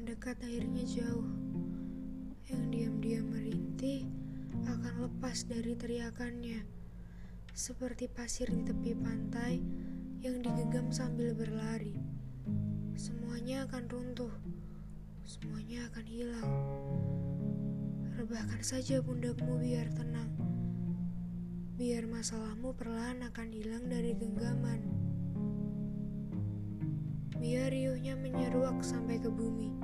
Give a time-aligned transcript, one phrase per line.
[0.00, 1.28] dekat akhirnya jauh.
[2.48, 4.08] Yang diam-diam merintih
[4.64, 6.64] akan lepas dari teriakannya.
[7.52, 9.60] Seperti pasir di tepi pantai
[10.24, 12.00] yang digenggam sambil berlari.
[12.96, 14.32] Semuanya akan runtuh.
[15.28, 16.48] Semuanya akan hilang.
[18.16, 20.30] Rebahkan saja pundakmu biar tenang.
[21.74, 25.01] Biar masalahmu perlahan akan hilang dari genggaman.
[27.42, 29.74] Biar riuhnya menyeruak sampai ke bumi,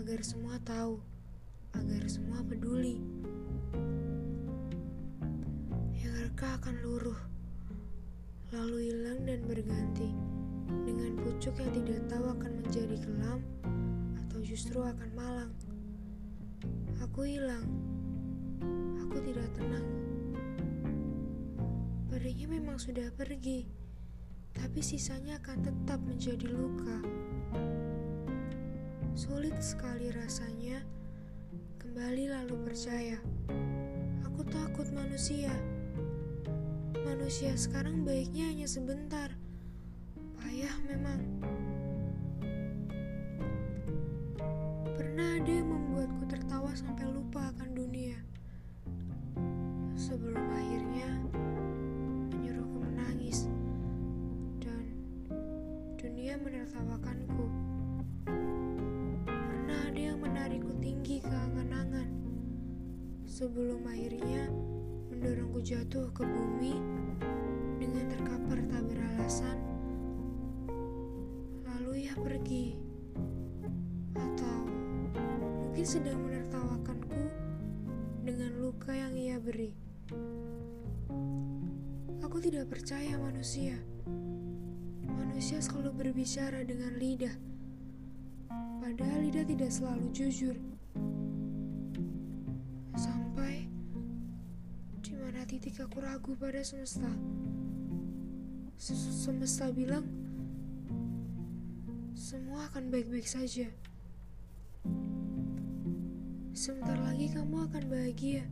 [0.00, 0.96] agar semua tahu,
[1.76, 3.04] agar semua peduli.
[6.00, 7.20] Yang reka akan luruh,
[8.56, 10.16] lalu hilang dan berganti
[10.88, 13.44] dengan pucuk yang tidak tahu akan menjadi kelam
[14.24, 15.52] atau justru akan malang.
[17.04, 17.68] Aku hilang.
[19.04, 19.84] Aku tidak tenang.
[22.08, 23.68] Perinya memang sudah pergi,
[24.58, 26.98] tapi sisanya akan tetap menjadi luka.
[29.14, 30.82] Sulit sekali rasanya
[31.78, 33.18] kembali lalu percaya.
[34.26, 35.50] Aku takut manusia.
[37.06, 39.34] Manusia sekarang baiknya hanya sebentar.
[40.38, 41.20] Payah memang.
[44.94, 48.18] Pernah ada yang membuatku tertawa sampai lupa akan dunia.
[49.98, 51.10] Sebelum akhirnya
[56.28, 57.44] dunia menertawakanku.
[59.24, 62.04] Pernah ada yang menarikku tinggi ke angan-angan
[63.24, 64.52] sebelum akhirnya
[65.08, 66.76] mendorongku jatuh ke bumi
[67.80, 69.56] dengan terkapar tak beralasan
[71.64, 72.76] lalu ia pergi
[74.12, 74.68] atau
[75.64, 77.24] mungkin sedang menertawakanku
[78.28, 79.72] dengan luka yang ia beri.
[82.20, 83.80] Aku tidak percaya manusia.
[85.18, 87.34] Manusia selalu berbicara dengan lidah,
[88.78, 90.54] padahal lidah tidak selalu jujur.
[92.94, 93.66] Sampai
[95.02, 97.10] di mana titik aku ragu pada semesta.
[98.78, 100.06] Sem- Semesta bilang
[102.14, 103.66] semua akan baik-baik saja.
[106.54, 108.42] Sebentar lagi kamu akan bahagia.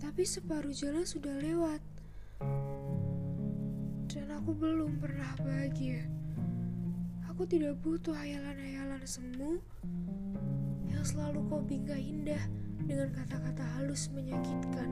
[0.00, 1.80] Tapi separuh jalan sudah lewat.
[4.40, 6.00] Aku belum pernah bahagia.
[7.28, 9.60] Aku tidak butuh hayalan-hayalan semu
[10.88, 12.40] yang selalu kau bingkai indah
[12.88, 14.88] dengan kata-kata halus menyakitkan.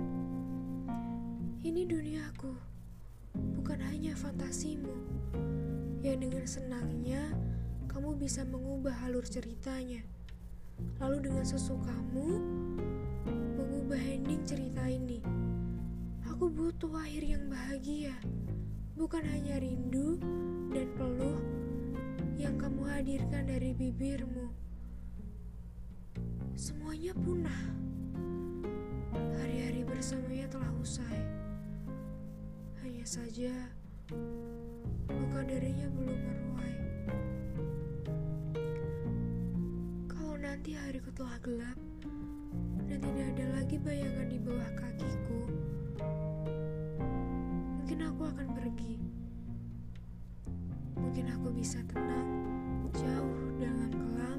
[1.64, 2.52] Ini duniaku,
[3.56, 4.92] bukan hanya fantasimu
[6.04, 7.32] yang dengan senangnya
[7.88, 10.04] kamu bisa mengubah alur ceritanya.
[11.00, 12.36] Lalu dengan sesukamu
[13.56, 15.24] mengubah ending cerita ini.
[16.36, 18.12] Aku butuh akhir yang bahagia,
[18.98, 20.18] bukan hanya rindu
[20.74, 21.38] dan peluh
[22.34, 24.50] yang kamu hadirkan dari bibirmu.
[26.58, 27.62] Semuanya punah.
[29.38, 31.22] Hari-hari bersamanya telah usai.
[32.82, 33.54] Hanya saja
[35.06, 36.76] luka darinya belum meruai.
[40.10, 41.78] Kalau nanti hariku telah gelap
[42.90, 45.40] dan tidak ada lagi bayangan di bawah kakiku,
[47.98, 48.94] mungkin aku akan pergi.
[51.02, 52.30] Mungkin aku bisa tenang
[52.94, 54.38] jauh dalam kelam,